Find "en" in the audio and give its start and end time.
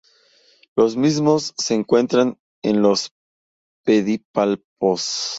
2.63-2.81